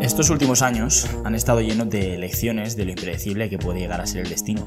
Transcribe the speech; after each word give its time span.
Estos 0.00 0.30
últimos 0.30 0.62
años 0.62 1.06
han 1.24 1.34
estado 1.34 1.60
llenos 1.60 1.90
de 1.90 2.16
lecciones 2.16 2.74
de 2.76 2.84
lo 2.84 2.90
impredecible 2.92 3.50
que 3.50 3.58
puede 3.58 3.80
llegar 3.80 4.00
a 4.00 4.06
ser 4.06 4.22
el 4.22 4.30
destino. 4.30 4.66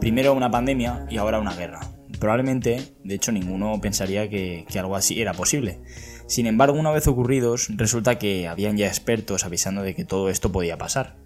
Primero 0.00 0.32
una 0.32 0.50
pandemia 0.50 1.06
y 1.10 1.16
ahora 1.16 1.40
una 1.40 1.54
guerra. 1.54 1.80
Probablemente, 2.20 2.94
de 3.02 3.14
hecho, 3.14 3.32
ninguno 3.32 3.80
pensaría 3.80 4.28
que, 4.30 4.64
algo 4.78 4.96
así 4.96 5.20
era 5.20 5.32
posible. 5.32 5.80
Sin 6.28 6.46
embargo, 6.46 6.78
una 6.78 6.92
vez 6.92 7.08
ocurridos, 7.08 7.68
resulta 7.76 8.18
que 8.18 8.48
habían 8.48 8.76
ya 8.76 8.86
expertos 8.86 9.44
avisando 9.44 9.82
de 9.82 9.94
que 9.94 10.04
todo 10.04 10.30
esto 10.30 10.52
podía 10.52 10.78
pasar. 10.78 11.16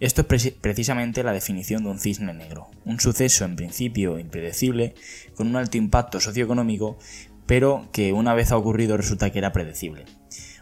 Esto 0.00 0.24
es 0.30 0.52
precisamente 0.52 1.22
la 1.22 1.34
definición 1.34 1.84
de 1.84 1.90
un 1.90 1.98
cisne 1.98 2.32
negro, 2.32 2.70
un 2.86 2.98
suceso 2.98 3.44
en 3.44 3.54
principio 3.54 4.18
impredecible, 4.18 4.94
con 5.34 5.46
un 5.46 5.56
alto 5.56 5.76
impacto 5.76 6.20
socioeconómico, 6.20 6.98
pero 7.44 7.86
que 7.92 8.14
una 8.14 8.32
vez 8.32 8.50
ha 8.50 8.56
ocurrido 8.56 8.96
resulta 8.96 9.28
que 9.28 9.38
era 9.38 9.52
predecible. 9.52 10.06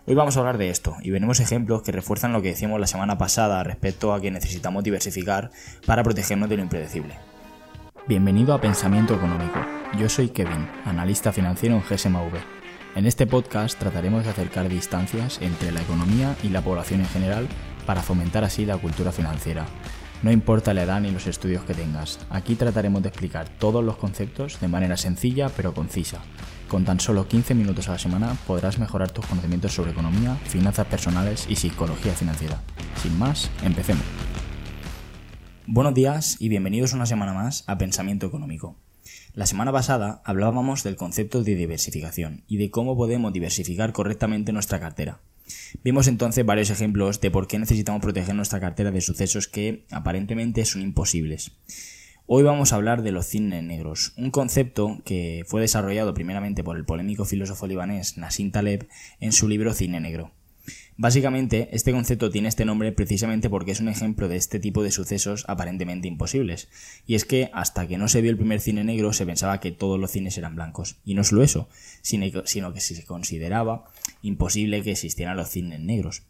Hoy 0.06 0.16
vamos 0.16 0.37
a 0.37 0.41
hablar 0.41 0.59
de 0.59 0.70
esto 0.70 0.96
y 1.02 1.10
veremos 1.10 1.38
ejemplos 1.38 1.82
que 1.82 1.93
refuerzan 1.93 2.32
lo 2.32 2.43
que 2.43 2.48
decíamos 2.48 2.80
la 2.80 2.88
semana 2.88 3.16
pasada 3.16 3.62
respecto 3.62 4.12
a 4.12 4.20
que 4.20 4.32
necesitamos 4.32 4.82
diversificar 4.82 5.52
para 5.87 6.02
protegernos 6.02 6.48
de 6.48 6.57
lo 6.57 6.65
impredecible. 6.65 7.15
Bienvenido 8.09 8.55
a 8.55 8.60
Pensamiento 8.60 9.15
Económico. 9.15 9.60
Yo 9.96 10.09
soy 10.09 10.30
Kevin, 10.30 10.68
analista 10.84 11.30
financiero 11.30 11.77
en 11.77 11.82
GSMV. 11.82 12.34
En 12.96 13.07
este 13.07 13.29
podcast 13.29 13.79
trataremos 13.79 14.24
de 14.24 14.30
acercar 14.30 14.68
distancias 14.68 15.38
entre 15.41 15.70
la 15.70 15.82
economía 15.82 16.34
y 16.43 16.48
la 16.48 16.62
población 16.62 17.02
en 17.02 17.07
general 17.07 17.48
para 17.88 18.02
fomentar 18.02 18.45
así 18.45 18.66
la 18.66 18.77
cultura 18.77 19.12
financiera. 19.12 19.65
No 20.23 20.30
importa 20.30 20.74
la 20.74 20.83
edad 20.83 21.01
ni 21.01 21.10
los 21.10 21.27
estudios 21.27 21.65
que 21.65 21.73
tengas, 21.73 22.19
aquí 22.29 22.55
trataremos 22.55 23.02
de 23.02 23.09
explicar 23.09 23.48
todos 23.48 23.83
los 23.83 23.96
conceptos 23.96 24.60
de 24.60 24.69
manera 24.69 24.98
sencilla 24.98 25.48
pero 25.48 25.73
concisa 25.73 26.20
con 26.69 26.84
tan 26.84 27.01
solo 27.01 27.27
15 27.27 27.55
minutos 27.55 27.88
a 27.88 27.93
la 27.93 27.98
semana 27.98 28.37
podrás 28.46 28.79
mejorar 28.79 29.10
tus 29.10 29.24
conocimientos 29.24 29.73
sobre 29.73 29.93
economía, 29.93 30.35
finanzas 30.45 30.87
personales 30.87 31.46
y 31.48 31.57
psicología 31.57 32.13
financiera. 32.13 32.60
Sin 33.02 33.18
más, 33.18 33.51
empecemos. 33.63 34.04
Buenos 35.66 35.95
días 35.95 36.37
y 36.38 36.51
bienvenidos 36.51 36.93
una 36.93 37.07
semana 37.07 37.32
más 37.32 37.65
a 37.66 37.79
Pensamiento 37.79 38.26
Económico. 38.26 38.76
La 39.32 39.46
semana 39.46 39.73
pasada 39.73 40.20
hablábamos 40.24 40.82
del 40.82 40.96
concepto 40.96 41.43
de 41.43 41.54
diversificación 41.54 42.45
y 42.46 42.59
de 42.59 42.70
cómo 42.70 42.96
podemos 42.96 43.32
diversificar 43.32 43.95
correctamente 43.95 44.52
nuestra 44.52 44.79
cartera. 44.79 45.20
Vimos 45.85 46.09
entonces 46.09 46.45
varios 46.45 46.71
ejemplos 46.71 47.21
de 47.21 47.30
por 47.30 47.46
qué 47.46 47.59
necesitamos 47.59 48.02
proteger 48.02 48.35
nuestra 48.35 48.60
cartera 48.60 48.91
de 48.91 49.01
sucesos 49.01 49.49
que 49.49 49.85
aparentemente 49.91 50.65
son 50.65 50.82
imposibles. 50.82 51.52
Hoy 52.27 52.43
vamos 52.43 52.73
a 52.73 52.77
hablar 52.77 53.02
de 53.02 53.10
los 53.10 53.27
cisnes 53.27 53.65
negros, 53.65 54.13
un 54.19 54.30
concepto 54.30 54.99
que 55.04 55.45
fue 55.46 55.63
desarrollado 55.63 56.13
primeramente 56.13 56.63
por 56.63 56.76
el 56.76 56.85
polémico 56.85 57.24
filósofo 57.24 57.66
libanés 57.66 58.19
Nassim 58.19 58.51
Taleb 58.51 58.87
en 59.19 59.32
su 59.32 59.49
libro 59.49 59.73
Cine 59.73 59.99
Negro. 59.99 60.32
Básicamente, 60.97 61.69
este 61.73 61.93
concepto 61.93 62.30
tiene 62.30 62.49
este 62.49 62.65
nombre 62.65 62.93
precisamente 62.93 63.49
porque 63.51 63.73
es 63.73 63.80
un 63.80 63.88
ejemplo 63.88 64.28
de 64.28 64.37
este 64.37 64.61
tipo 64.61 64.83
de 64.83 64.91
sucesos 64.91 65.44
aparentemente 65.49 66.09
imposibles. 66.09 66.69
Y 67.06 67.15
es 67.15 67.25
que 67.25 67.50
hasta 67.53 67.87
que 67.87 67.99
no 67.99 68.09
se 68.09 68.21
vio 68.21 68.31
el 68.31 68.37
primer 68.37 68.60
cine 68.60 68.84
negro 68.84 69.12
se 69.12 69.27
pensaba 69.27 69.60
que 69.60 69.72
todos 69.72 69.99
los 69.99 70.10
cines 70.10 70.37
eran 70.38 70.56
blancos. 70.56 70.97
Y 71.05 71.15
no 71.15 71.25
solo 71.25 71.43
eso, 71.43 71.69
sino 72.03 72.72
que 72.72 72.81
se 72.81 73.05
consideraba 73.05 73.91
imposible 74.22 74.83
que 74.83 74.93
existieran 74.93 75.37
los 75.37 75.49
cines 75.49 75.81
negros. 75.81 76.22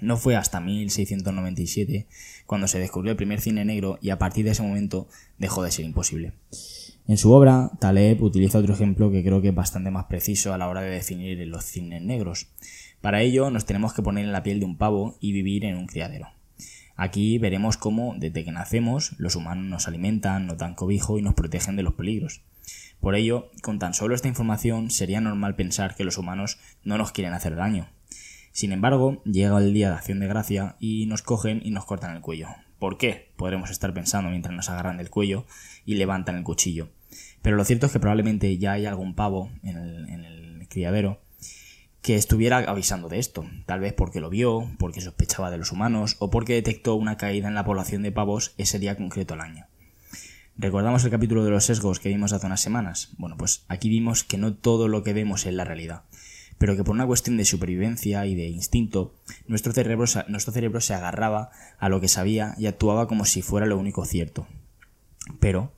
No 0.00 0.16
fue 0.16 0.36
hasta 0.36 0.60
1697 0.60 2.06
cuando 2.46 2.66
se 2.66 2.78
descubrió 2.78 3.12
el 3.12 3.16
primer 3.16 3.40
cine 3.40 3.64
negro 3.64 3.98
y 4.00 4.10
a 4.10 4.18
partir 4.18 4.44
de 4.44 4.52
ese 4.52 4.62
momento 4.62 5.06
dejó 5.38 5.62
de 5.62 5.70
ser 5.70 5.84
imposible. 5.84 6.32
En 7.06 7.18
su 7.18 7.32
obra, 7.32 7.70
Taleb 7.80 8.22
utiliza 8.22 8.58
otro 8.58 8.74
ejemplo 8.74 9.10
que 9.10 9.22
creo 9.22 9.42
que 9.42 9.48
es 9.48 9.54
bastante 9.54 9.90
más 9.90 10.06
preciso 10.06 10.54
a 10.54 10.58
la 10.58 10.68
hora 10.68 10.80
de 10.82 10.90
definir 10.90 11.46
los 11.48 11.64
cines 11.64 12.00
negros. 12.00 12.48
Para 13.02 13.20
ello 13.20 13.50
nos 13.50 13.66
tenemos 13.66 13.92
que 13.92 14.02
poner 14.02 14.24
en 14.24 14.32
la 14.32 14.42
piel 14.42 14.60
de 14.60 14.64
un 14.64 14.78
pavo 14.78 15.16
y 15.20 15.32
vivir 15.32 15.66
en 15.66 15.76
un 15.76 15.86
criadero. 15.86 16.28
Aquí 16.96 17.36
veremos 17.36 17.76
cómo, 17.76 18.14
desde 18.16 18.44
que 18.44 18.52
nacemos, 18.52 19.14
los 19.18 19.36
humanos 19.36 19.66
nos 19.66 19.88
alimentan, 19.88 20.46
nos 20.46 20.56
dan 20.56 20.74
cobijo 20.74 21.18
y 21.18 21.22
nos 21.22 21.34
protegen 21.34 21.76
de 21.76 21.82
los 21.82 21.92
peligros. 21.92 22.40
Por 23.00 23.14
ello, 23.14 23.50
con 23.62 23.78
tan 23.78 23.92
solo 23.92 24.14
esta 24.14 24.28
información, 24.28 24.90
sería 24.90 25.20
normal 25.20 25.56
pensar 25.56 25.94
que 25.94 26.04
los 26.04 26.16
humanos 26.16 26.58
no 26.84 26.96
nos 26.96 27.12
quieren 27.12 27.34
hacer 27.34 27.56
daño, 27.56 27.88
sin 28.52 28.72
embargo, 28.72 29.22
llega 29.24 29.58
el 29.58 29.72
día 29.72 29.88
de 29.88 29.94
acción 29.94 30.20
de 30.20 30.26
gracia 30.26 30.76
y 30.78 31.06
nos 31.06 31.22
cogen 31.22 31.62
y 31.64 31.70
nos 31.70 31.86
cortan 31.86 32.14
el 32.14 32.20
cuello. 32.20 32.48
¿Por 32.78 32.98
qué? 32.98 33.32
Podremos 33.36 33.70
estar 33.70 33.94
pensando 33.94 34.28
mientras 34.28 34.54
nos 34.54 34.68
agarran 34.68 34.98
del 34.98 35.08
cuello 35.08 35.46
y 35.86 35.94
levantan 35.94 36.36
el 36.36 36.44
cuchillo. 36.44 36.90
Pero 37.40 37.56
lo 37.56 37.64
cierto 37.64 37.86
es 37.86 37.92
que 37.92 38.00
probablemente 38.00 38.58
ya 38.58 38.72
hay 38.72 38.84
algún 38.84 39.14
pavo 39.14 39.50
en 39.62 39.76
el, 39.78 40.68
criadero 40.68 41.20
que 42.02 42.16
estuviera 42.16 42.58
avisando 42.58 43.08
de 43.08 43.18
esto, 43.18 43.44
tal 43.64 43.80
vez 43.80 43.92
porque 43.92 44.20
lo 44.20 44.28
vio, 44.28 44.68
porque 44.78 45.00
sospechaba 45.00 45.50
de 45.50 45.58
los 45.58 45.72
humanos 45.72 46.16
o 46.18 46.30
porque 46.30 46.54
detectó 46.54 46.96
una 46.96 47.16
caída 47.16 47.48
en 47.48 47.54
la 47.54 47.64
población 47.64 48.02
de 48.02 48.12
pavos 48.12 48.54
ese 48.58 48.78
día 48.78 48.96
concreto 48.96 49.34
al 49.34 49.40
año. 49.40 49.66
¿Recordamos 50.56 51.04
el 51.04 51.10
capítulo 51.10 51.44
de 51.44 51.50
los 51.50 51.64
sesgos 51.64 52.00
que 52.00 52.08
vimos 52.08 52.32
hace 52.32 52.46
unas 52.46 52.60
semanas? 52.60 53.10
Bueno, 53.16 53.36
pues 53.38 53.64
aquí 53.68 53.88
vimos 53.88 54.24
que 54.24 54.36
no 54.36 54.54
todo 54.54 54.88
lo 54.88 55.02
que 55.02 55.14
vemos 55.14 55.46
es 55.46 55.54
la 55.54 55.64
realidad 55.64 56.02
pero 56.62 56.76
que 56.76 56.84
por 56.84 56.94
una 56.94 57.08
cuestión 57.08 57.36
de 57.36 57.44
supervivencia 57.44 58.24
y 58.24 58.36
de 58.36 58.46
instinto, 58.46 59.16
nuestro 59.48 59.72
cerebro, 59.72 60.04
nuestro 60.28 60.52
cerebro 60.52 60.80
se 60.80 60.94
agarraba 60.94 61.50
a 61.80 61.88
lo 61.88 62.00
que 62.00 62.06
sabía 62.06 62.54
y 62.56 62.66
actuaba 62.66 63.08
como 63.08 63.24
si 63.24 63.42
fuera 63.42 63.66
lo 63.66 63.76
único 63.76 64.04
cierto. 64.04 64.46
Pero, 65.40 65.72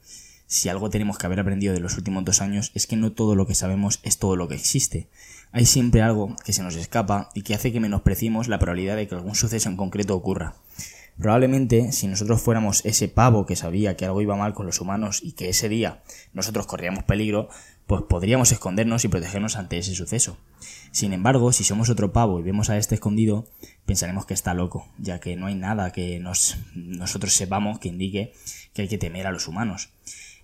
si 0.55 0.69
algo 0.69 0.89
tenemos 0.89 1.19
que 1.19 1.27
haber 1.27 1.41
aprendido 1.41 1.75
de 1.75 1.81
los 1.81 1.97
últimos 1.97 2.25
dos 2.25 2.41
años 2.41 2.71
es 2.75 2.87
que 2.87 2.95
no 2.95 3.11
todo 3.11 3.35
lo 3.35 3.45
que 3.45 3.57
sabemos 3.57 3.99
es 4.05 4.19
todo 4.19 4.37
lo 4.37 4.47
que 4.47 4.55
existe. 4.55 5.09
Hay 5.51 5.67
siempre 5.67 6.01
algo 6.01 6.37
que 6.45 6.53
se 6.53 6.63
nos 6.63 6.77
escapa 6.77 7.29
y 7.35 7.43
que 7.43 7.55
hace 7.55 7.73
que 7.73 7.81
menospreciemos 7.81 8.47
la 8.47 8.61
probabilidad 8.61 8.95
de 8.95 9.09
que 9.09 9.17
algún 9.17 9.35
suceso 9.35 9.69
en 9.69 9.77
concreto 9.77 10.15
ocurra. 10.15 10.55
Probablemente, 11.19 11.91
si 11.91 12.07
nosotros 12.07 12.41
fuéramos 12.41 12.85
ese 12.85 13.09
pavo 13.09 13.47
que 13.47 13.57
sabía 13.57 13.97
que 13.97 14.05
algo 14.05 14.23
iba 14.23 14.37
mal 14.37 14.55
con 14.55 14.67
los 14.67 14.81
humanos 14.81 15.21
y 15.25 15.33
que 15.33 15.49
ese 15.49 15.69
día 15.69 16.03
nosotros 16.33 16.67
corríamos 16.67 17.03
peligro, 17.03 17.49
pues 17.87 18.03
podríamos 18.03 18.51
escondernos 18.53 19.05
y 19.05 19.09
protegernos 19.09 19.57
ante 19.57 19.79
ese 19.79 19.95
suceso. 19.95 20.39
Sin 20.93 21.13
embargo, 21.13 21.53
si 21.53 21.65
somos 21.65 21.91
otro 21.91 22.13
pavo 22.13 22.39
y 22.39 22.43
vemos 22.43 22.71
a 22.71 22.79
este 22.79 22.95
escondido, 22.95 23.47
pensaremos 23.87 24.27
que 24.27 24.35
está 24.35 24.55
loco, 24.55 24.89
ya 24.99 25.19
que 25.19 25.37
no 25.37 25.47
hay 25.47 25.55
nada 25.55 25.93
que 25.93 26.19
nos, 26.21 26.57
nosotros 26.75 27.33
sepamos 27.35 27.79
que 27.79 27.89
indique 27.89 28.33
que 28.73 28.83
hay 28.83 28.89
que 28.89 28.99
temer 28.99 29.27
a 29.27 29.33
los 29.33 29.49
humanos. 29.49 29.91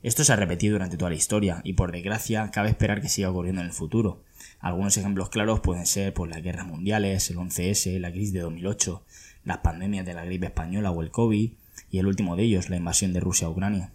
Esto 0.03 0.25
se 0.25 0.33
ha 0.33 0.37
repetido 0.37 0.75
durante 0.75 0.97
toda 0.97 1.11
la 1.11 1.17
historia 1.17 1.61
y 1.63 1.75
por 1.75 1.93
desgracia 1.93 2.51
cabe 2.51 2.71
esperar 2.71 3.03
que 3.03 3.11
siga 3.11 3.31
ocurriendo 3.31 3.61
en 3.61 3.67
el 3.67 3.73
futuro. 3.73 4.23
Algunos 4.59 4.97
ejemplos 4.97 5.29
claros 5.29 5.61
pueden 5.61 5.85
ser 5.85 6.15
pues, 6.15 6.31
las 6.31 6.43
guerras 6.43 6.67
mundiales, 6.67 7.29
el 7.29 7.37
11S, 7.37 7.99
la 7.99 8.11
crisis 8.11 8.33
de 8.33 8.41
2008, 8.41 9.05
las 9.45 9.59
pandemias 9.59 10.07
de 10.07 10.15
la 10.15 10.25
gripe 10.25 10.47
española 10.47 10.91
o 10.91 11.03
el 11.03 11.11
COVID 11.11 11.53
y 11.91 11.99
el 11.99 12.07
último 12.07 12.35
de 12.37 12.45
ellos, 12.45 12.71
la 12.71 12.77
invasión 12.77 13.13
de 13.13 13.21
Rusia 13.21 13.47
a 13.47 13.51
Ucrania. 13.51 13.93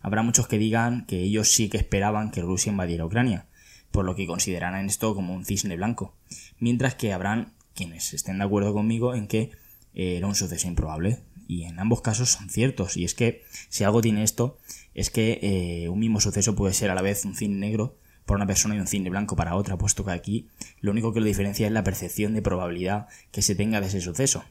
Habrá 0.00 0.22
muchos 0.22 0.48
que 0.48 0.58
digan 0.58 1.06
que 1.06 1.20
ellos 1.20 1.48
sí 1.48 1.68
que 1.68 1.78
esperaban 1.78 2.32
que 2.32 2.42
Rusia 2.42 2.70
invadiera 2.70 3.06
Ucrania, 3.06 3.46
por 3.92 4.04
lo 4.04 4.16
que 4.16 4.26
considerarán 4.26 4.86
esto 4.86 5.14
como 5.14 5.32
un 5.32 5.44
cisne 5.44 5.76
blanco, 5.76 6.16
mientras 6.58 6.96
que 6.96 7.12
habrán 7.12 7.54
quienes 7.74 8.14
estén 8.14 8.38
de 8.38 8.44
acuerdo 8.44 8.72
conmigo 8.72 9.14
en 9.14 9.28
que 9.28 9.52
eh, 9.94 10.16
era 10.16 10.26
un 10.26 10.34
suceso 10.34 10.66
improbable. 10.66 11.20
Y 11.46 11.64
en 11.64 11.78
ambos 11.78 12.00
casos 12.00 12.30
son 12.30 12.50
ciertos. 12.50 12.96
Y 12.96 13.04
es 13.04 13.14
que 13.14 13.42
si 13.68 13.84
algo 13.84 14.00
tiene 14.00 14.22
esto, 14.22 14.58
es 14.94 15.10
que 15.10 15.38
eh, 15.42 15.88
un 15.88 15.98
mismo 15.98 16.20
suceso 16.20 16.54
puede 16.54 16.74
ser 16.74 16.90
a 16.90 16.94
la 16.94 17.02
vez 17.02 17.24
un 17.24 17.34
cisne 17.34 17.56
negro 17.56 17.96
para 18.24 18.36
una 18.36 18.46
persona 18.46 18.74
y 18.74 18.80
un 18.80 18.86
cisne 18.86 19.10
blanco 19.10 19.36
para 19.36 19.54
otra, 19.54 19.78
puesto 19.78 20.04
que 20.04 20.10
aquí 20.10 20.48
lo 20.80 20.90
único 20.90 21.12
que 21.12 21.20
lo 21.20 21.26
diferencia 21.26 21.66
es 21.66 21.72
la 21.72 21.84
percepción 21.84 22.34
de 22.34 22.42
probabilidad 22.42 23.06
que 23.30 23.42
se 23.42 23.54
tenga 23.54 23.80
de 23.80 23.86
ese 23.86 24.00
suceso. 24.00 24.44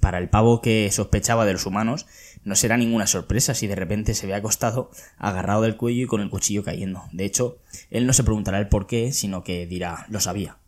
Para 0.00 0.18
el 0.18 0.28
pavo 0.28 0.60
que 0.60 0.90
sospechaba 0.92 1.44
de 1.44 1.52
los 1.52 1.66
humanos, 1.66 2.06
no 2.44 2.54
será 2.54 2.76
ninguna 2.76 3.06
sorpresa 3.06 3.54
si 3.54 3.66
de 3.66 3.74
repente 3.74 4.14
se 4.14 4.26
ve 4.26 4.34
acostado, 4.34 4.90
agarrado 5.16 5.62
del 5.62 5.76
cuello 5.76 6.04
y 6.04 6.06
con 6.06 6.20
el 6.20 6.30
cuchillo 6.30 6.62
cayendo. 6.62 7.04
De 7.12 7.24
hecho, 7.24 7.58
él 7.90 8.06
no 8.06 8.12
se 8.12 8.24
preguntará 8.24 8.58
el 8.58 8.68
por 8.68 8.86
qué, 8.86 9.12
sino 9.12 9.42
que 9.42 9.66
dirá, 9.66 10.06
lo 10.08 10.20
sabía. 10.20 10.58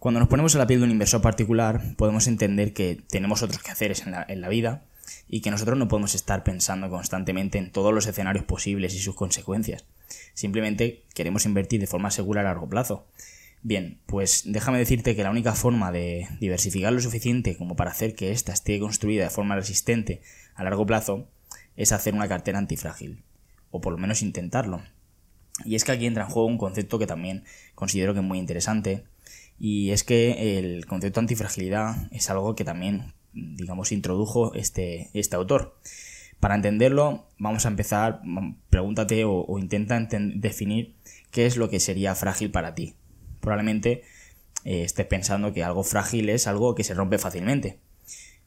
Cuando 0.00 0.18
nos 0.18 0.30
ponemos 0.30 0.54
en 0.54 0.60
la 0.60 0.66
piel 0.66 0.80
de 0.80 0.86
un 0.86 0.92
inversor 0.92 1.20
particular, 1.20 1.94
podemos 1.96 2.26
entender 2.26 2.72
que 2.72 3.02
tenemos 3.10 3.42
otros 3.42 3.62
quehaceres 3.62 4.06
en 4.06 4.12
la, 4.12 4.24
en 4.26 4.40
la 4.40 4.48
vida 4.48 4.82
y 5.28 5.42
que 5.42 5.50
nosotros 5.50 5.76
no 5.76 5.88
podemos 5.88 6.14
estar 6.14 6.42
pensando 6.42 6.88
constantemente 6.88 7.58
en 7.58 7.70
todos 7.70 7.92
los 7.92 8.06
escenarios 8.06 8.46
posibles 8.46 8.94
y 8.94 8.98
sus 8.98 9.14
consecuencias. 9.14 9.84
Simplemente 10.32 11.04
queremos 11.14 11.44
invertir 11.44 11.80
de 11.80 11.86
forma 11.86 12.10
segura 12.10 12.40
a 12.40 12.44
largo 12.44 12.66
plazo. 12.66 13.08
Bien, 13.62 14.00
pues 14.06 14.44
déjame 14.46 14.78
decirte 14.78 15.14
que 15.14 15.22
la 15.22 15.30
única 15.30 15.52
forma 15.52 15.92
de 15.92 16.28
diversificar 16.40 16.94
lo 16.94 17.00
suficiente 17.00 17.58
como 17.58 17.76
para 17.76 17.90
hacer 17.90 18.14
que 18.14 18.32
ésta 18.32 18.54
esté 18.54 18.80
construida 18.80 19.24
de 19.24 19.30
forma 19.30 19.54
resistente 19.54 20.22
a 20.54 20.64
largo 20.64 20.86
plazo 20.86 21.28
es 21.76 21.92
hacer 21.92 22.14
una 22.14 22.26
cartera 22.26 22.56
antifrágil, 22.56 23.22
o 23.70 23.82
por 23.82 23.92
lo 23.92 23.98
menos 23.98 24.22
intentarlo. 24.22 24.80
Y 25.66 25.74
es 25.74 25.84
que 25.84 25.92
aquí 25.92 26.06
entra 26.06 26.24
en 26.24 26.30
juego 26.30 26.48
un 26.48 26.56
concepto 26.56 26.98
que 26.98 27.06
también 27.06 27.44
considero 27.74 28.14
que 28.14 28.20
es 28.20 28.24
muy 28.24 28.38
interesante, 28.38 29.04
y 29.60 29.90
es 29.90 30.04
que 30.04 30.58
el 30.58 30.86
concepto 30.86 31.20
antifragilidad 31.20 32.08
es 32.12 32.30
algo 32.30 32.56
que 32.56 32.64
también, 32.64 33.12
digamos, 33.34 33.92
introdujo 33.92 34.54
este, 34.54 35.10
este 35.12 35.36
autor. 35.36 35.76
Para 36.40 36.54
entenderlo, 36.54 37.26
vamos 37.36 37.66
a 37.66 37.68
empezar, 37.68 38.22
pregúntate 38.70 39.26
o, 39.26 39.58
intenta 39.58 40.00
definir 40.00 40.94
qué 41.30 41.44
es 41.44 41.58
lo 41.58 41.68
que 41.68 41.78
sería 41.78 42.14
frágil 42.14 42.50
para 42.50 42.74
ti. 42.74 42.94
Probablemente 43.40 44.02
eh, 44.64 44.82
estés 44.84 45.06
pensando 45.06 45.52
que 45.52 45.62
algo 45.62 45.84
frágil 45.84 46.30
es 46.30 46.46
algo 46.46 46.74
que 46.74 46.82
se 46.82 46.94
rompe 46.94 47.18
fácilmente. 47.18 47.78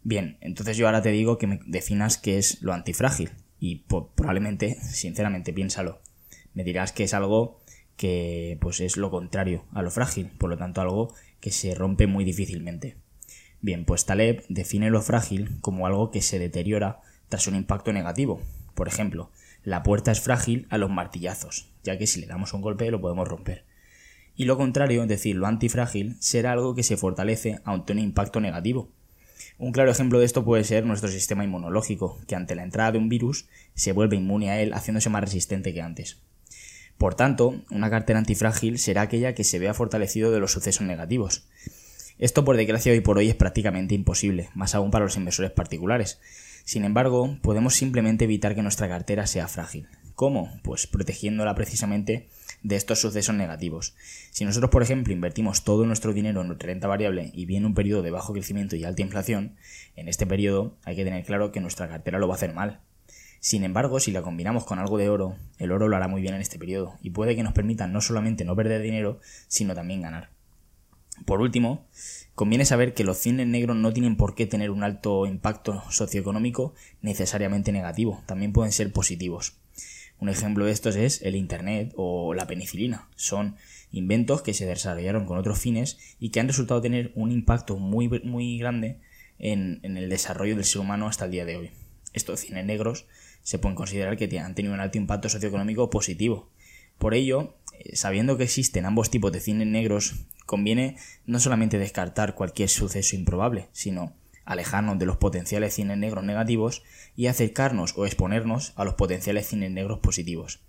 Bien, 0.02 0.38
entonces 0.42 0.78
yo 0.78 0.88
ahora 0.88 1.04
te 1.04 1.12
digo 1.12 1.38
que 1.38 1.46
me 1.46 1.60
definas 1.68 2.18
qué 2.18 2.40
es 2.40 2.60
lo 2.64 2.74
antifrágil. 2.74 3.30
Y 3.60 3.86
probablemente, 4.16 4.78
sinceramente, 4.82 5.54
piénsalo. 5.54 6.02
Me 6.56 6.64
dirás 6.64 6.92
que 6.92 7.04
es 7.04 7.14
algo 7.14 7.63
que 7.98 8.58
pues 8.62 8.80
es 8.82 8.98
lo 8.98 9.12
contrario 9.12 9.66
a 9.74 9.82
lo 9.82 9.92
frágil, 9.92 10.32
por 10.38 10.50
lo 10.50 10.58
tanto 10.58 10.82
algo 10.82 11.14
que 11.40 11.52
se 11.52 11.76
rompe 11.76 12.08
muy 12.08 12.26
difícilmente. 12.26 12.98
Bien, 13.62 13.86
pues 13.86 14.06
Taleb 14.06 14.44
define 14.50 14.90
lo 14.90 15.02
frágil 15.02 15.60
como 15.62 15.88
algo 15.88 16.12
que 16.12 16.22
se 16.22 16.40
deteriora 16.40 17.02
tras 17.30 17.48
un 17.48 17.56
impacto 17.56 17.94
negativo. 17.94 18.42
Por 18.76 18.88
ejemplo, 18.88 19.32
la 19.64 19.84
puerta 19.84 20.12
es 20.12 20.20
frágil 20.20 20.68
a 20.70 20.78
los 20.78 20.90
martillazos, 20.90 21.70
ya 21.84 21.98
que 21.98 22.08
si 22.08 22.20
le 22.20 22.28
damos 22.28 22.54
un 22.54 22.62
golpe 22.62 22.92
lo 22.92 23.00
podemos 23.00 23.28
romper. 23.28 23.64
Y 24.36 24.46
lo 24.46 24.58
contrario, 24.58 25.04
es 25.04 25.08
decir, 25.08 25.36
lo 25.36 25.48
antifrágil, 25.48 26.18
será 26.20 26.52
algo 26.52 26.76
que 26.76 26.84
se 26.84 26.98
fortalece 26.98 27.60
ante 27.64 27.94
un 27.94 28.00
impacto 28.00 28.40
negativo. 28.40 28.90
Un 29.58 29.72
claro 29.72 29.92
ejemplo 29.92 30.20
de 30.20 30.26
esto 30.26 30.44
puede 30.44 30.64
ser 30.64 30.86
nuestro 30.86 31.10
sistema 31.10 31.44
inmunológico, 31.44 32.20
que 32.28 32.36
ante 32.36 32.56
la 32.56 32.64
entrada 32.64 32.94
de 32.94 32.98
un 32.98 33.10
virus 33.10 33.48
se 33.76 33.92
vuelve 33.92 34.18
inmune 34.18 34.50
a 34.50 34.60
él 34.62 34.74
haciéndose 34.74 35.10
más 35.10 35.22
resistente 35.22 35.74
que 35.74 35.82
antes. 35.82 36.20
Por 36.98 37.16
tanto, 37.16 37.56
una 37.70 37.90
cartera 37.90 38.20
antifrágil 38.20 38.80
será 38.80 39.02
aquella 39.02 39.36
que 39.36 39.44
se 39.44 39.60
vea 39.60 39.74
fortalecido 39.74 40.32
de 40.32 40.40
los 40.40 40.52
sucesos 40.52 40.86
negativos. 40.86 41.46
Esto 42.20 42.46
por 42.46 42.58
desgracia 42.58 42.92
hoy 42.92 43.02
por 43.02 43.18
hoy 43.18 43.30
es 43.30 43.36
prácticamente 43.36 43.96
imposible, 43.96 44.50
más 44.54 44.76
aún 44.76 44.92
para 44.92 45.06
los 45.06 45.18
inversores 45.18 45.52
particulares, 45.52 46.20
sin 46.66 46.86
embargo, 46.86 47.38
podemos 47.42 47.76
simplemente 47.76 48.24
evitar 48.24 48.56
que 48.56 48.62
nuestra 48.62 48.88
cartera 48.88 49.28
sea 49.28 49.48
frágil. 49.48 49.88
¿Cómo? 50.16 50.50
Pues 50.64 50.88
protegiéndola 50.88 51.56
precisamente 51.56 52.30
de 52.62 52.76
estos 52.78 53.02
sucesos 53.02 53.36
negativos. 53.36 53.96
Si 54.32 54.46
nosotros, 54.46 54.72
por 54.72 54.82
ejemplo, 54.82 55.12
invertimos 55.12 55.64
todo 55.66 55.86
nuestro 55.86 56.14
dinero 56.14 56.42
en 56.42 56.58
renta 56.58 56.88
variable 56.88 57.32
y 57.34 57.46
viene 57.46 57.66
un 57.66 57.74
periodo 57.74 58.02
de 58.02 58.12
bajo 58.12 58.32
crecimiento 58.32 58.76
y 58.76 58.86
alta 58.86 59.02
inflación, 59.02 59.56
en 59.96 60.08
este 60.08 60.26
periodo 60.26 60.78
hay 60.86 60.96
que 60.96 61.04
tener 61.04 61.26
claro 61.26 61.52
que 61.52 61.60
nuestra 61.60 61.90
cartera 61.90 62.20
lo 62.20 62.28
va 62.28 62.36
a 62.36 62.38
hacer 62.38 62.54
mal. 62.54 62.80
Sin 63.44 63.66
embargo, 63.66 64.00
si 64.00 64.14
la 64.14 64.22
combinamos 64.22 64.64
con 64.64 64.80
algo 64.80 64.98
de 64.98 65.10
oro, 65.10 65.36
el 65.58 65.74
oro 65.74 65.90
lo 65.90 65.98
hará 65.98 66.08
muy 66.08 66.22
bien 66.22 66.34
en 66.34 66.40
este 66.40 66.58
periodo 66.58 66.98
y 67.02 67.10
puede 67.10 67.36
que 67.36 67.44
nos 67.44 67.52
permita 67.52 67.88
no 67.88 68.00
solamente 68.00 68.46
no 68.46 68.56
perder 68.56 68.82
dinero, 68.82 69.20
sino 69.50 69.76
también 69.76 70.02
ganar. 70.02 70.30
Por 71.26 71.42
último, 71.42 71.86
conviene 72.36 72.64
saber 72.64 72.94
que 72.94 73.04
los 73.04 73.18
cines 73.18 73.46
negros 73.46 73.76
no 73.76 73.92
tienen 73.92 74.16
por 74.16 74.34
qué 74.34 74.46
tener 74.46 74.72
un 74.72 74.82
alto 74.82 75.26
impacto 75.26 75.84
socioeconómico 75.90 76.74
necesariamente 77.02 77.74
negativo, 77.74 78.24
también 78.28 78.54
pueden 78.54 78.72
ser 78.72 78.94
positivos. 78.94 79.58
Un 80.20 80.30
ejemplo 80.30 80.64
de 80.64 80.72
estos 80.72 80.96
es 80.96 81.22
el 81.22 81.36
Internet 81.36 81.92
o 81.98 82.34
la 82.34 82.48
penicilina. 82.48 83.10
Son 83.18 83.58
inventos 83.92 84.42
que 84.42 84.54
se 84.54 84.66
desarrollaron 84.66 85.26
con 85.26 85.38
otros 85.38 85.60
fines 85.60 85.98
y 86.18 86.30
que 86.30 86.40
han 86.40 86.48
resultado 86.48 86.82
tener 86.82 87.12
un 87.14 87.30
impacto 87.30 87.76
muy, 87.76 88.08
muy 88.24 88.58
grande 88.58 89.02
en, 89.38 89.82
en 89.84 89.98
el 89.98 90.08
desarrollo 90.08 90.56
del 90.56 90.64
ser 90.64 90.80
humano 90.80 91.08
hasta 91.08 91.26
el 91.26 91.32
día 91.32 91.44
de 91.44 91.58
hoy. 91.58 91.72
Estos 92.14 92.42
cines 92.42 92.66
negros 92.66 93.06
se 93.42 93.60
pueden 93.60 93.76
considerar 93.76 94.18
que 94.18 94.40
han 94.40 94.56
tenido 94.56 94.74
un 94.74 94.80
alto 94.80 94.98
impacto 94.98 95.30
socioeconómico 95.30 95.90
positivo. 95.90 96.50
Por 96.98 97.14
ello, 97.14 97.56
eh, 97.80 97.96
sabiendo 97.96 98.38
que 98.38 98.44
existen 98.44 98.86
ambos 98.86 99.10
tipos 99.10 99.32
de 99.32 99.40
cines 99.40 99.68
negros 99.68 100.14
conviene 100.46 100.98
no 101.26 101.40
solamente 101.40 101.80
descartar 101.80 102.36
cualquier 102.36 102.70
suceso 102.70 103.16
improbable, 103.16 103.68
sino 103.72 104.14
alejarnos 104.46 105.00
de 105.00 105.06
los 105.06 105.18
potenciales 105.18 105.74
cines 105.74 105.98
negros 105.98 106.24
negativos 106.24 106.84
y 107.16 107.28
acercarnos 107.28 107.94
o 107.98 108.06
exponernos 108.06 108.74
a 108.76 108.84
los 108.84 108.96
potenciales 108.96 109.48
cines 109.48 109.72
negros 109.72 110.00
positivos. 110.00 110.60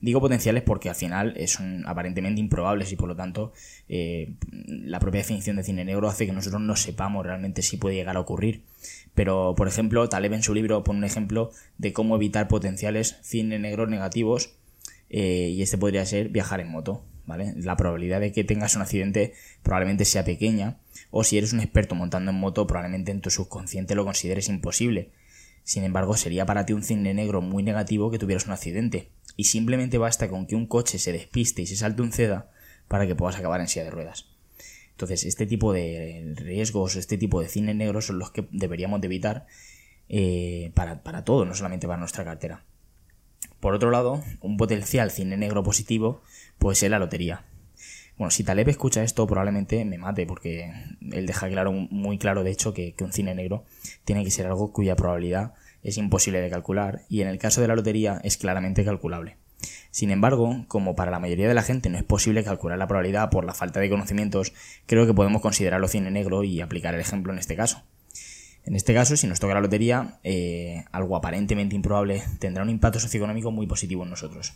Digo 0.00 0.20
potenciales 0.20 0.62
porque 0.62 0.88
al 0.88 0.94
final 0.94 1.36
son 1.46 1.84
aparentemente 1.86 2.40
improbables 2.40 2.90
y 2.92 2.96
por 2.96 3.08
lo 3.08 3.16
tanto 3.16 3.52
eh, 3.88 4.34
la 4.50 4.98
propia 4.98 5.20
definición 5.20 5.56
de 5.56 5.64
cine 5.64 5.84
negro 5.84 6.08
hace 6.08 6.26
que 6.26 6.32
nosotros 6.32 6.62
no 6.62 6.76
sepamos 6.76 7.24
realmente 7.24 7.62
si 7.62 7.76
puede 7.76 7.96
llegar 7.96 8.16
a 8.16 8.20
ocurrir. 8.20 8.62
Pero, 9.14 9.54
por 9.56 9.68
ejemplo, 9.68 10.08
Taleb 10.08 10.32
en 10.32 10.42
su 10.42 10.54
libro 10.54 10.82
pone 10.84 10.98
un 10.98 11.04
ejemplo 11.04 11.50
de 11.78 11.92
cómo 11.92 12.16
evitar 12.16 12.48
potenciales 12.48 13.18
cines 13.22 13.60
negros 13.60 13.88
negativos 13.88 14.54
eh, 15.10 15.50
y 15.52 15.62
este 15.62 15.76
podría 15.76 16.06
ser 16.06 16.28
viajar 16.28 16.60
en 16.60 16.70
moto. 16.70 17.04
La 17.36 17.76
probabilidad 17.76 18.20
de 18.20 18.32
que 18.32 18.44
tengas 18.44 18.76
un 18.76 18.82
accidente 18.82 19.34
probablemente 19.62 20.04
sea 20.04 20.24
pequeña, 20.24 20.78
o 21.10 21.24
si 21.24 21.38
eres 21.38 21.52
un 21.52 21.60
experto 21.60 21.94
montando 21.94 22.30
en 22.30 22.38
moto, 22.38 22.66
probablemente 22.66 23.10
en 23.10 23.20
tu 23.20 23.30
subconsciente 23.30 23.94
lo 23.94 24.04
consideres 24.04 24.48
imposible. 24.48 25.10
Sin 25.64 25.84
embargo, 25.84 26.16
sería 26.16 26.46
para 26.46 26.66
ti 26.66 26.72
un 26.72 26.82
cine 26.82 27.14
negro 27.14 27.42
muy 27.42 27.62
negativo 27.62 28.10
que 28.10 28.18
tuvieras 28.18 28.46
un 28.46 28.52
accidente, 28.52 29.10
y 29.36 29.44
simplemente 29.44 29.98
basta 29.98 30.28
con 30.28 30.46
que 30.46 30.56
un 30.56 30.66
coche 30.66 30.98
se 30.98 31.12
despiste 31.12 31.62
y 31.62 31.66
se 31.66 31.76
salte 31.76 32.02
un 32.02 32.12
ceda 32.12 32.50
para 32.88 33.06
que 33.06 33.14
puedas 33.14 33.36
acabar 33.36 33.60
en 33.60 33.68
silla 33.68 33.84
de 33.84 33.90
ruedas. 33.90 34.26
Entonces, 34.90 35.24
este 35.24 35.46
tipo 35.46 35.72
de 35.72 36.34
riesgos, 36.36 36.96
este 36.96 37.16
tipo 37.16 37.40
de 37.40 37.48
cines 37.48 37.74
negros 37.74 38.06
son 38.06 38.18
los 38.18 38.30
que 38.32 38.46
deberíamos 38.50 39.00
de 39.00 39.06
evitar 39.06 39.46
eh, 40.08 40.72
para, 40.74 41.02
para 41.02 41.24
todo, 41.24 41.44
no 41.44 41.54
solamente 41.54 41.86
para 41.86 41.98
nuestra 41.98 42.24
cartera. 42.24 42.64
Por 43.60 43.74
otro 43.74 43.90
lado, 43.90 44.22
un 44.40 44.56
potencial 44.56 45.10
cine 45.10 45.36
negro 45.36 45.62
positivo 45.62 46.22
puede 46.58 46.76
ser 46.76 46.90
la 46.90 46.98
lotería. 46.98 47.44
Bueno, 48.16 48.30
si 48.30 48.44
Taleb 48.44 48.68
escucha 48.68 49.02
esto, 49.02 49.26
probablemente 49.26 49.84
me 49.84 49.96
mate, 49.96 50.26
porque 50.26 50.72
él 51.12 51.26
deja 51.26 51.48
claro, 51.48 51.72
muy 51.72 52.18
claro, 52.18 52.42
de 52.44 52.50
hecho, 52.50 52.74
que, 52.74 52.94
un 53.00 53.12
cine 53.12 53.34
negro 53.34 53.64
tiene 54.04 54.24
que 54.24 54.30
ser 54.30 54.46
algo 54.46 54.72
cuya 54.72 54.96
probabilidad 54.96 55.54
es 55.82 55.96
imposible 55.96 56.40
de 56.40 56.50
calcular, 56.50 57.02
y 57.08 57.22
en 57.22 57.28
el 57.28 57.38
caso 57.38 57.62
de 57.62 57.68
la 57.68 57.76
lotería 57.76 58.20
es 58.22 58.36
claramente 58.36 58.84
calculable. 58.84 59.36
Sin 59.90 60.10
embargo, 60.10 60.64
como 60.68 60.94
para 60.94 61.10
la 61.10 61.18
mayoría 61.18 61.48
de 61.48 61.54
la 61.54 61.62
gente 61.62 61.88
no 61.88 61.98
es 61.98 62.04
posible 62.04 62.44
calcular 62.44 62.78
la 62.78 62.86
probabilidad 62.86 63.30
por 63.30 63.44
la 63.44 63.54
falta 63.54 63.80
de 63.80 63.90
conocimientos, 63.90 64.52
creo 64.86 65.06
que 65.06 65.14
podemos 65.14 65.40
considerarlo 65.42 65.88
cine 65.88 66.10
negro 66.10 66.44
y 66.44 66.60
aplicar 66.60 66.94
el 66.94 67.00
ejemplo 67.00 67.32
en 67.32 67.38
este 67.38 67.56
caso. 67.56 67.82
En 68.64 68.76
este 68.76 68.94
caso, 68.94 69.16
si 69.16 69.26
nos 69.26 69.40
toca 69.40 69.54
la 69.54 69.60
lotería, 69.60 70.18
eh, 70.22 70.84
algo 70.92 71.16
aparentemente 71.16 71.74
improbable 71.74 72.22
tendrá 72.38 72.62
un 72.62 72.70
impacto 72.70 73.00
socioeconómico 73.00 73.50
muy 73.50 73.66
positivo 73.66 74.04
en 74.04 74.10
nosotros. 74.10 74.54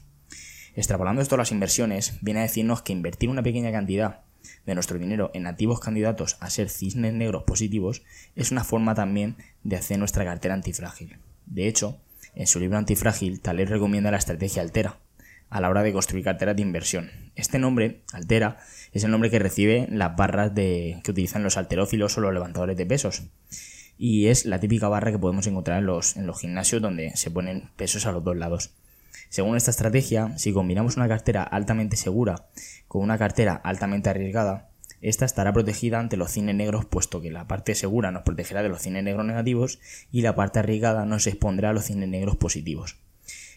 Extrapolando 0.76 1.22
esto 1.22 1.36
a 1.36 1.38
las 1.38 1.52
inversiones, 1.52 2.18
viene 2.20 2.40
a 2.40 2.44
decirnos 2.44 2.82
que 2.82 2.92
invertir 2.92 3.28
una 3.28 3.42
pequeña 3.42 3.72
cantidad 3.72 4.20
de 4.66 4.74
nuestro 4.74 4.98
dinero 4.98 5.30
en 5.34 5.46
activos 5.46 5.80
candidatos 5.80 6.36
a 6.40 6.50
ser 6.50 6.68
cisnes 6.68 7.14
negros 7.14 7.44
positivos 7.44 8.02
es 8.36 8.50
una 8.50 8.64
forma 8.64 8.94
también 8.94 9.36
de 9.62 9.76
hacer 9.76 9.98
nuestra 9.98 10.24
cartera 10.24 10.54
antifrágil. 10.54 11.16
De 11.46 11.68
hecho, 11.68 11.98
en 12.34 12.46
su 12.46 12.60
libro 12.60 12.76
Antifrágil, 12.76 13.40
Taleb 13.40 13.68
recomienda 13.68 14.10
la 14.10 14.18
estrategia 14.18 14.62
Altera 14.62 14.98
a 15.48 15.60
la 15.60 15.70
hora 15.70 15.82
de 15.82 15.92
construir 15.92 16.24
carteras 16.24 16.56
de 16.56 16.62
inversión. 16.62 17.10
Este 17.36 17.58
nombre, 17.58 18.00
Altera, 18.12 18.58
es 18.92 19.04
el 19.04 19.10
nombre 19.12 19.30
que 19.30 19.38
recibe 19.38 19.86
las 19.90 20.16
barras 20.16 20.52
que 20.54 21.02
utilizan 21.06 21.44
los 21.44 21.56
alterófilos 21.56 22.18
o 22.18 22.20
los 22.20 22.34
levantadores 22.34 22.76
de 22.76 22.86
pesos 22.86 23.22
y 23.98 24.26
es 24.26 24.44
la 24.44 24.60
típica 24.60 24.88
barra 24.88 25.12
que 25.12 25.18
podemos 25.18 25.46
encontrar 25.46 25.78
en 25.78 25.86
los, 25.86 26.16
en 26.16 26.26
los 26.26 26.40
gimnasios 26.40 26.82
donde 26.82 27.16
se 27.16 27.30
ponen 27.30 27.70
pesos 27.76 28.06
a 28.06 28.12
los 28.12 28.24
dos 28.24 28.36
lados. 28.36 28.70
Según 29.28 29.56
esta 29.56 29.70
estrategia, 29.70 30.36
si 30.38 30.52
combinamos 30.52 30.96
una 30.96 31.08
cartera 31.08 31.42
altamente 31.42 31.96
segura 31.96 32.46
con 32.88 33.02
una 33.02 33.18
cartera 33.18 33.54
altamente 33.54 34.10
arriesgada, 34.10 34.70
esta 35.00 35.24
estará 35.24 35.52
protegida 35.52 35.98
ante 35.98 36.16
los 36.16 36.30
cines 36.30 36.54
negros, 36.54 36.86
puesto 36.86 37.20
que 37.20 37.30
la 37.30 37.46
parte 37.46 37.74
segura 37.74 38.10
nos 38.10 38.22
protegerá 38.22 38.62
de 38.62 38.70
los 38.70 38.80
cines 38.80 39.04
negros 39.04 39.26
negativos 39.26 39.78
y 40.10 40.22
la 40.22 40.34
parte 40.34 40.60
arriesgada 40.60 41.04
nos 41.04 41.26
expondrá 41.26 41.70
a 41.70 41.72
los 41.72 41.84
cines 41.84 42.08
negros 42.08 42.36
positivos. 42.36 42.96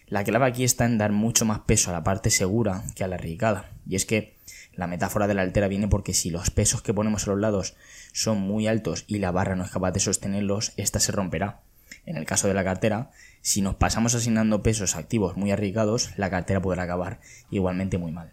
La 0.08 0.24
clave 0.24 0.46
aquí 0.46 0.64
está 0.64 0.86
en 0.86 0.98
dar 0.98 1.12
mucho 1.12 1.44
más 1.44 1.60
peso 1.60 1.90
a 1.90 1.94
la 1.94 2.04
parte 2.04 2.30
segura 2.30 2.84
que 2.96 3.04
a 3.04 3.10
la 3.10 3.16
arriesgada, 3.16 3.72
y 3.86 3.98
es 3.98 4.06
que 4.06 4.38
la 4.74 4.88
metáfora 4.88 5.28
de 5.28 5.34
la 5.34 5.42
altera 5.42 5.68
viene 5.68 5.90
porque 5.90 6.14
si 6.14 6.30
los 6.30 6.50
pesos 6.50 6.82
que 6.82 6.94
ponemos 6.94 7.28
a 7.28 7.32
los 7.32 7.40
lados 7.40 7.76
son 8.14 8.40
muy 8.40 8.68
altos 8.68 9.04
y 9.08 9.20
la 9.20 9.32
barra 9.32 9.58
no 9.58 9.66
es 9.66 9.72
capaz 9.72 9.92
de 9.92 10.00
sostenerlos, 10.00 10.72
esta 10.78 11.02
se 11.02 11.12
romperá. 11.12 11.60
En 12.06 12.16
el 12.16 12.26
caso 12.26 12.48
de 12.48 12.54
la 12.54 12.64
cartera, 12.64 13.12
si 13.42 13.62
nos 13.62 13.76
pasamos 13.76 14.16
asignando 14.16 14.64
pesos 14.64 14.96
activos 14.96 15.36
muy 15.36 15.52
arriesgados, 15.52 16.12
la 16.16 16.30
cartera 16.30 16.62
podrá 16.62 16.84
acabar 16.84 17.20
igualmente 17.50 17.98
muy 17.98 18.14
mal. 18.14 18.32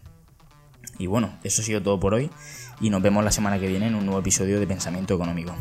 Y 0.97 1.07
bueno, 1.07 1.37
eso 1.43 1.61
ha 1.61 1.65
sido 1.65 1.83
todo 1.83 1.99
por 1.99 2.13
hoy 2.13 2.29
y 2.79 2.89
nos 2.89 3.01
vemos 3.01 3.25
la 3.25 3.31
semana 3.31 3.59
que 3.59 3.67
viene 3.67 3.87
en 3.87 3.95
un 3.95 4.05
nuevo 4.05 4.21
episodio 4.21 4.61
de 4.61 4.67
Pensamiento 4.67 5.13
Económico. 5.13 5.53